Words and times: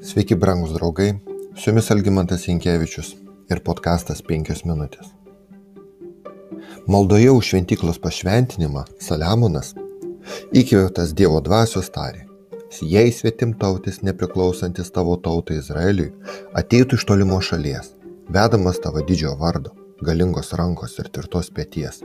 Sveiki, 0.00 0.36
brangus 0.36 0.70
draugai, 0.70 1.14
su 1.56 1.70
jumis 1.70 1.88
Algymantas 1.90 2.44
Jankievičius 2.46 3.08
ir 3.50 3.58
podkastas 3.66 4.20
5 4.22 4.60
minutės. 4.68 5.08
Maldoje 6.86 7.32
už 7.34 7.48
šventyklos 7.48 7.98
pašventinimą 8.04 8.84
Saliamonas, 9.02 9.72
įkvėptas 10.54 11.16
Dievo 11.18 11.40
dvasios 11.42 11.90
tarė, 11.90 12.28
jei 12.78 13.10
svetim 13.10 13.56
tautis 13.58 13.98
nepriklausantis 14.06 14.94
tavo 14.94 15.16
tautai 15.24 15.58
Izraeliui 15.58 16.12
ateitų 16.62 17.00
iš 17.00 17.06
tolimo 17.10 17.40
šalies, 17.42 17.90
vedamas 18.30 18.78
tavo 18.84 19.02
didžiojo 19.02 19.34
vardo, 19.42 19.74
galingos 19.98 20.54
rankos 20.60 20.94
ir 21.02 21.10
tvirtos 21.10 21.50
pėties, 21.50 22.04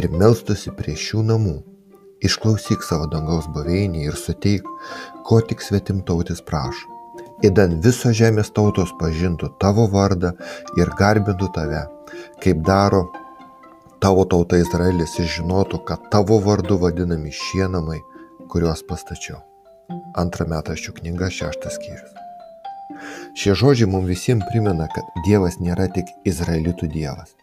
ir 0.00 0.08
melstusi 0.16 0.72
prie 0.80 0.96
šių 0.96 1.26
namų, 1.34 1.58
išklausyk 2.24 2.88
savo 2.88 3.04
dangaus 3.12 3.52
buveinį 3.52 4.08
ir 4.08 4.16
suteik, 4.16 4.64
ko 5.28 5.42
tik 5.44 5.60
svetim 5.60 6.00
tautis 6.08 6.40
prašo 6.40 7.01
įdan 7.46 7.80
visos 7.82 8.14
žemės 8.18 8.52
tautos 8.54 8.92
pažintų 9.00 9.52
tavo 9.62 9.88
vardą 9.90 10.32
ir 10.78 10.90
garbintų 10.98 11.50
tave, 11.54 11.82
kaip 12.42 12.62
daro 12.66 13.08
tavo 14.02 14.24
tauta 14.26 14.58
Izraelis 14.58 15.18
ir 15.18 15.28
žinotų, 15.30 15.82
kad 15.86 16.08
tavo 16.14 16.38
vardu 16.42 16.78
vadinami 16.82 17.34
šie 17.34 17.68
namai, 17.70 18.00
kuriuos 18.50 18.82
pastačiau. 18.88 19.40
Antra 20.18 20.46
metaščių 20.48 20.96
knyga, 21.00 21.30
šeštas 21.30 21.78
skyrius. 21.78 22.18
Šie 23.38 23.54
žodžiai 23.58 23.88
mums 23.90 24.10
visiems 24.10 24.46
primena, 24.50 24.88
kad 24.92 25.22
Dievas 25.26 25.58
nėra 25.62 25.88
tik 25.92 26.10
Izraelitų 26.28 26.90
Dievas. 26.92 27.34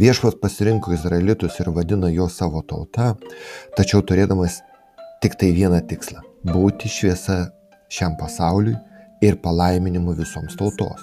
Viešpas 0.00 0.36
pasirinko 0.40 0.94
Izraelitus 0.94 1.58
ir 1.60 1.70
vadino 1.74 2.08
jo 2.12 2.28
savo 2.30 2.62
tauta, 2.66 3.14
tačiau 3.76 4.02
turėdamas 4.06 4.60
tik 5.22 5.36
tai 5.40 5.52
vieną 5.56 5.80
tikslą- 5.90 6.22
būti 6.54 6.90
šviesa 6.90 7.38
šiam 7.88 8.16
pasauliui 8.20 8.76
ir 9.24 9.40
palaiminimu 9.44 10.14
visoms 10.18 10.56
tautos. 10.60 11.00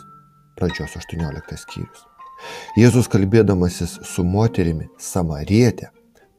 Pradžios 0.57 0.93
18 0.99 1.57
skyrius. 1.63 2.05
Jėzus 2.77 3.09
kalbėdamasis 3.09 3.97
su 4.05 4.23
moterimi 4.25 4.87
Samarietė 5.01 5.89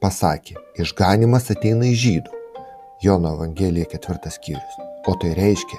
pasakė, 0.02 0.56
išganimas 0.82 1.50
ateina 1.54 1.86
iš 1.90 1.98
žydų. 2.04 2.40
Jono 3.02 3.34
Evangelija 3.36 3.86
4 3.94 4.30
skyrius. 4.34 4.78
O 5.10 5.14
tai 5.18 5.32
reiškia, 5.38 5.78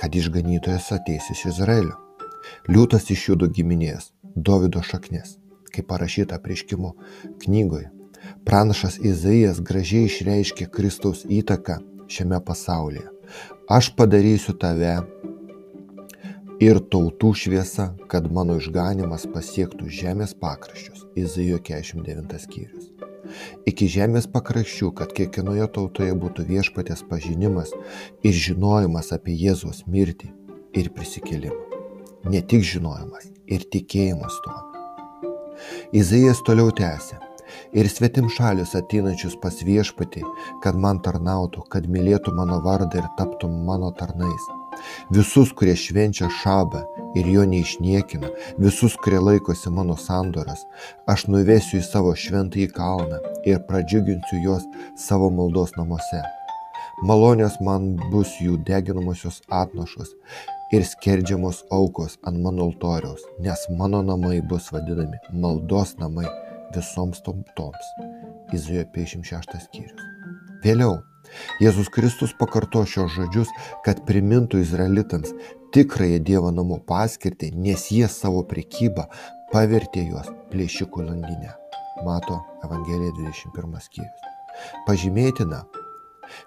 kad 0.00 0.14
išganytojas 0.14 0.90
ateis 0.96 1.30
iš 1.34 1.44
Izraelio. 1.52 1.94
Liūtas 2.70 3.10
iš 3.14 3.28
judų 3.30 3.50
giminės, 3.58 4.12
Davido 4.36 4.82
šaknis, 4.84 5.36
kaip 5.72 5.86
parašyta 5.90 6.38
prieškimo 6.42 6.92
knygoje. 7.44 7.90
Pranašas 8.46 8.98
Izaijas 8.98 9.62
gražiai 9.62 10.10
išreiškė 10.10 10.66
Kristaus 10.74 11.22
įtaką 11.24 11.78
šiame 12.10 12.40
pasaulyje. 12.44 13.06
Aš 13.70 13.90
padarysiu 13.98 14.54
tave 14.58 14.92
ir 16.62 16.80
tautų 16.80 17.32
šviesa, 17.36 17.90
kad 18.10 18.28
mano 18.32 18.56
išganimas 18.60 19.26
pasiektų 19.32 19.90
žemės 19.92 20.34
pakraščius. 20.40 21.04
Izaijo 21.16 21.58
49 21.60 22.38
skyrius. 22.40 22.90
Iki 23.66 23.88
žemės 23.90 24.28
pakraščių, 24.30 24.92
kad 24.96 25.12
kiekvienoje 25.16 25.66
tautoje 25.74 26.14
būtų 26.16 26.46
viešpatės 26.48 27.02
pažinimas 27.10 27.72
ir 28.22 28.32
žinojimas 28.32 29.12
apie 29.16 29.34
Jėzos 29.36 29.82
mirtį 29.90 30.30
ir 30.78 30.92
prisikėlimą. 30.94 31.82
Ne 32.30 32.42
tik 32.42 32.64
žinojimas, 32.66 33.28
ir 33.46 33.66
tikėjimas 33.70 34.40
tuo. 34.44 34.58
Izaijas 35.96 36.42
toliau 36.46 36.72
tęsė. 36.74 37.20
Ir 37.78 37.86
svetim 37.90 38.26
šalis 38.32 38.74
ateinančius 38.78 39.36
pas 39.42 39.54
viešpatį, 39.64 40.24
kad 40.64 40.78
man 40.78 40.98
tarnautų, 41.02 41.64
kad 41.70 41.86
mylėtų 41.90 42.34
mano 42.34 42.58
vardą 42.64 43.02
ir 43.02 43.10
taptų 43.18 43.50
mano 43.68 43.92
tarnais 43.96 44.48
Visus, 45.14 45.52
kurie 45.56 45.76
švenčia 45.78 46.28
šabą 46.42 46.82
ir 47.18 47.28
jo 47.32 47.44
neišniekina, 47.48 48.30
visus, 48.58 48.96
kurie 49.02 49.20
laikosi 49.22 49.72
mano 49.72 49.96
sandoras, 50.00 50.64
aš 51.08 51.26
nuvesiu 51.32 51.80
į 51.80 51.84
savo 51.86 52.14
šventąjį 52.16 52.70
kalną 52.76 53.20
ir 53.48 53.62
pradžiuginsiu 53.68 54.42
juos 54.44 54.66
savo 55.00 55.30
maldos 55.30 55.74
namuose. 55.78 56.22
Malonės 57.04 57.58
man 57.60 57.94
bus 58.12 58.38
jų 58.40 58.56
deginamosios 58.64 59.42
atnašos 59.52 60.14
ir 60.72 60.84
skerdžiamos 60.84 61.62
aukos 61.70 62.16
ant 62.26 62.40
mano 62.42 62.70
altoriaus, 62.70 63.22
nes 63.38 63.66
mano 63.78 64.00
namai 64.02 64.40
bus 64.40 64.70
vadinami 64.72 65.20
maldos 65.32 65.96
namai 66.00 66.26
visoms 66.74 67.20
tautoms. 67.26 67.92
Izaijo 68.54 68.86
56 68.94 69.60
skyrius. 69.66 70.06
Vėliau 70.64 70.96
Jėzus 71.62 71.90
Kristus 71.92 72.34
pakarto 72.38 72.84
šios 72.88 73.14
žodžius, 73.16 73.52
kad 73.86 74.04
primintų 74.08 74.60
izraelitams 74.64 75.34
tikrąją 75.76 76.20
Dievo 76.24 76.52
namų 76.54 76.82
paskirtį, 76.88 77.52
nes 77.54 77.88
jie 77.92 78.08
savo 78.12 78.44
prekybą 78.48 79.08
pavertė 79.52 80.06
juos 80.10 80.30
plėšikų 80.52 81.08
landinę. 81.08 81.54
Mato 82.04 82.42
Evangelija 82.64 83.14
21 83.16 83.80
skyrius. 83.80 84.30
Pažymėtina, 84.86 85.62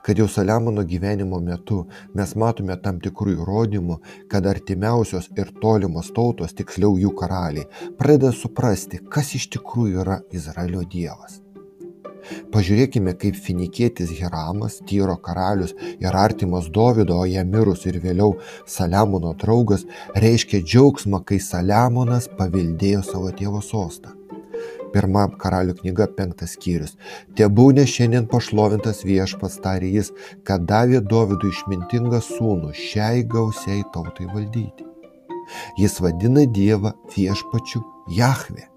kad 0.05 0.17
jau 0.17 0.27
Saliamono 0.27 0.83
gyvenimo 0.83 1.39
metu 1.39 1.79
mes 2.15 2.35
matome 2.35 2.77
tam 2.83 2.99
tikrų 3.03 3.35
įrodymų, 3.37 3.99
kad 4.31 4.47
artimiausios 4.49 5.29
ir 5.37 5.53
tolimos 5.61 6.11
tautos, 6.15 6.55
tiksliau 6.57 6.97
jų 7.01 7.13
karaliai, 7.19 7.67
pradeda 7.99 8.33
suprasti, 8.35 9.01
kas 9.09 9.33
iš 9.39 9.49
tikrųjų 9.55 10.03
yra 10.05 10.19
Izraelio 10.35 10.85
Dievas. 10.85 11.39
Pažiūrėkime, 12.53 13.15
kaip 13.19 13.37
finikietis 13.39 14.13
Hiramas, 14.17 14.79
Tyro 14.89 15.17
karalius 15.23 15.75
ir 15.99 16.15
artimas 16.15 16.69
Dovido, 16.69 17.19
o 17.21 17.25
jam 17.29 17.49
mirus 17.53 17.85
ir 17.89 17.99
vėliau 18.03 18.37
Saliamono 18.67 19.33
draugas, 19.39 19.85
reiškia 20.15 20.63
džiaugsmą, 20.63 21.23
kai 21.25 21.41
Saliamonas 21.43 22.29
paveldėjo 22.39 23.03
savo 23.07 23.33
tėvo 23.35 23.61
sostą. 23.65 24.15
Pirma 24.93 25.27
karalių 25.41 25.75
knyga 25.81 26.07
penktas 26.17 26.55
skyrius. 26.57 26.95
Te 27.37 27.45
būnė 27.45 27.85
šiandien 27.89 28.25
pašlovintas 28.31 29.03
viešpats, 29.05 29.59
tarė 29.65 29.91
jis, 29.99 30.09
kad 30.47 30.65
davė 30.69 31.03
Dovydui 31.13 31.51
išmintingą 31.53 32.23
sūnų 32.25 32.73
šiai 32.77 33.21
gausiai 33.29 33.83
tautai 33.93 34.25
valdyti. 34.33 34.87
Jis 35.77 35.99
vadina 36.01 36.45
Dievą 36.45 36.93
viešpačiu 37.13 37.83
Jahve. 38.17 38.69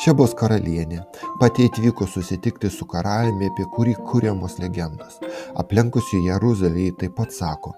Šebos 0.00 0.32
karalienė 0.38 1.02
pati 1.40 1.66
atvyko 1.68 2.06
susitikti 2.08 2.70
su 2.72 2.86
karaliumi, 2.88 3.50
apie 3.50 3.66
kurį 3.74 3.94
kūriamos 4.08 4.56
legendos. 4.62 5.18
Aplenkusi 5.60 6.22
Jeruzalę 6.24 6.86
jį 6.86 6.94
taip 7.02 7.16
pat 7.18 7.34
sako, 7.36 7.74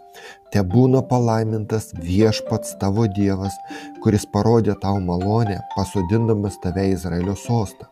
te 0.54 0.62
būna 0.62 1.02
palaimintas 1.10 1.90
viešpats 1.98 2.76
tavo 2.82 3.08
Dievas, 3.18 3.56
kuris 4.04 4.28
parodė 4.30 4.78
tau 4.84 5.02
malonę, 5.02 5.58
pasodindamas 5.74 6.60
tave 6.62 6.86
Izraelio 6.94 7.34
sostą. 7.34 7.90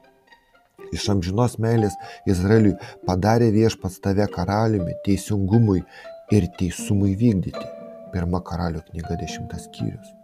Iš 0.92 1.08
amžinos 1.14 1.58
meilės 1.58 1.96
Izraeliui 2.28 2.76
padarė 3.08 3.50
viešpats 3.54 4.00
tave 4.04 4.28
karaliumi 4.30 4.98
teisingumui 5.06 5.80
ir 6.36 6.50
teisumui 6.58 7.16
vykdyti. 7.18 7.68
Pirma 8.12 8.42
karalių 8.44 8.84
knyga 8.90 9.16
dešimtas 9.20 9.70
skyrius. 9.70 10.21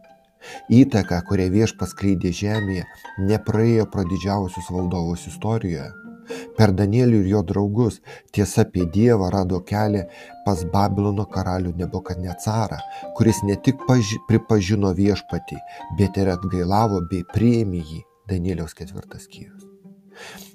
Įtaka, 0.73 1.21
kurią 1.29 1.49
viešpas 1.55 1.95
kleidė 1.99 2.33
žemėje, 2.35 2.85
nepraėjo 3.31 3.89
pro 3.93 4.05
didžiausius 4.09 4.71
valdovus 4.75 5.27
istorijoje. 5.31 5.89
Per 6.59 6.75
Danielių 6.77 7.23
ir 7.23 7.29
jo 7.33 7.43
draugus 7.51 8.01
tiesa 8.37 8.65
apie 8.67 8.85
Dievą 8.97 9.31
rado 9.33 9.61
kelią 9.71 10.05
pas 10.45 10.65
Babilono 10.75 11.25
karalių 11.37 11.73
Nebukadnecarą, 11.79 12.81
kuris 13.17 13.41
ne 13.49 13.57
tik 13.69 13.87
paži 13.89 14.21
pripažino 14.29 14.93
viešpatį, 15.01 15.63
bet 16.01 16.21
ir 16.21 16.35
atgailavo 16.37 17.01
bei 17.09 17.25
priėmė 17.33 17.81
jį. 17.81 18.05
Danieliaus 18.29 18.77
ketvirtas 18.77 19.25
skyrius. 19.25 19.68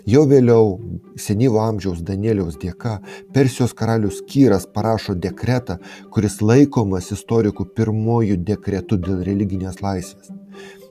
Jau 0.04 0.26
vėliau, 0.28 0.82
senyvo 1.16 1.62
amžiaus 1.64 2.02
Danieliaus 2.04 2.58
dėka, 2.60 2.98
Persijos 3.32 3.72
karalius 3.72 4.18
Kyras 4.28 4.66
parašo 4.68 5.16
dekretą, 5.16 5.78
kuris 6.12 6.42
laikomas 6.44 7.08
istorikų 7.16 7.70
pirmojų 7.78 8.36
dekretų 8.50 9.00
dėl 9.06 9.24
religinės 9.24 9.80
laisvės, 9.80 10.34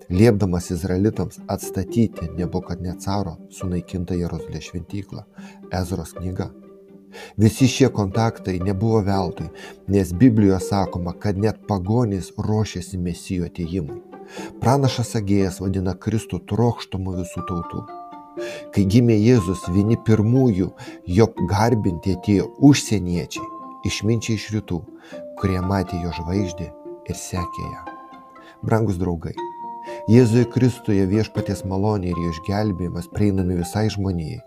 liepdamas 0.08 0.70
izraelitams 0.72 1.42
atstatyti 1.44 2.30
Nebukadnecaro 2.38 3.36
sunaikintą 3.52 4.16
Jeruzalės 4.16 4.70
šventyklą- 4.70 5.26
Ezros 5.82 6.16
knyga. 6.16 6.48
Visi 7.36 7.68
šie 7.68 7.92
kontaktai 7.92 8.58
nebuvo 8.64 9.02
veltui, 9.04 9.50
nes 9.88 10.12
Biblijoje 10.12 10.60
sakoma, 10.70 11.12
kad 11.12 11.36
net 11.36 11.66
pagonys 11.68 12.32
ruošiasi 12.38 12.96
mesijo 12.96 13.44
atėjimui. 13.44 14.00
Pranašas 14.60 15.12
Agėjas 15.20 15.60
vadina 15.60 15.92
Kristų 15.92 16.40
trokštumu 16.48 17.20
visų 17.20 17.44
tautų. 17.50 18.01
Kai 18.72 18.84
gimė 18.88 19.18
Jėzus, 19.20 19.64
vieni 19.74 19.98
pirmųjų 20.06 20.70
jo 21.16 21.26
garbinti 21.50 22.16
atėjo 22.16 22.48
užsieniečiai, 22.64 23.48
išminčiai 23.88 24.38
iš 24.38 24.50
rytų, 24.56 24.82
kurie 25.40 25.60
matė 25.60 26.00
jo 26.02 26.12
žvaigždį 26.20 26.68
ir 27.10 27.18
sekė 27.18 27.66
ją. 27.66 27.82
Brangus 28.62 29.00
draugai, 29.00 29.34
Jėzuje 30.10 30.46
Kristuje 30.50 31.04
viešpaties 31.10 31.64
malonė 31.66 32.12
ir 32.12 32.22
jo 32.22 32.30
išgelbėjimas 32.36 33.10
prieinami 33.14 33.58
visai 33.58 33.88
žmonijai. 33.90 34.40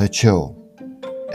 Tačiau 0.00 0.50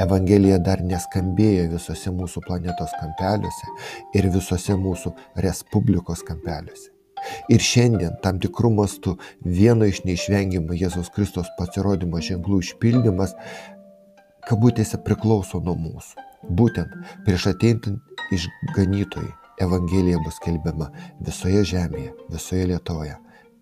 Evangelija 0.01 0.59
dar 0.61 0.83
neskambėjo 0.85 1.69
visose 1.71 2.13
mūsų 2.13 2.43
planetos 2.45 2.93
kampeliuose 2.99 3.73
ir 4.17 4.29
visose 4.33 4.77
mūsų 4.77 5.13
Respublikos 5.45 6.21
kampeliuose. 6.27 6.96
Ir 7.53 7.63
šiandien 7.63 8.17
tam 8.23 8.41
tikrų 8.43 8.71
mastų 8.77 9.15
vieno 9.43 9.87
iš 9.89 10.03
neišvengiamų 10.07 10.77
Jėzaus 10.81 11.11
Kristos 11.15 11.49
pasirodymo 11.57 12.21
ženklų 12.23 12.61
išpildymas 12.65 13.35
kabutėse 14.47 14.99
priklauso 15.03 15.61
nuo 15.63 15.75
mūsų. 15.79 16.23
Būtent 16.57 16.93
prieš 17.25 17.49
ateintant 17.53 18.31
išganytojai 18.33 19.33
Evangelija 19.65 20.19
bus 20.21 20.37
kelbiama 20.43 20.91
visoje 21.25 21.63
žemėje, 21.71 22.13
visoje 22.29 22.67
Lietuvoje, 22.69 23.17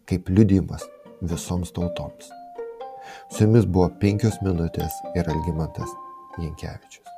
kaip 0.10 0.30
liudimas 0.30 0.84
visoms 1.22 1.72
tautoms. 1.76 2.30
Su 3.32 3.46
jumis 3.46 3.66
buvo 3.66 3.88
penkios 4.02 4.42
minutės 4.44 5.02
ir 5.16 5.32
Algymantas 5.32 5.96
Jankievičius. 6.42 7.15